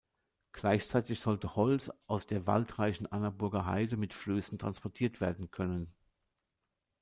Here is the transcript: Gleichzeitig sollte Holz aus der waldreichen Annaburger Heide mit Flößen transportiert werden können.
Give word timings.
Gleichzeitig 0.53 1.19
sollte 1.19 1.55
Holz 1.55 1.91
aus 2.07 2.25
der 2.25 2.47
waldreichen 2.47 3.05
Annaburger 3.11 3.67
Heide 3.67 3.97
mit 3.97 4.15
Flößen 4.15 4.57
transportiert 4.57 5.21
werden 5.21 5.51
können. 5.51 5.93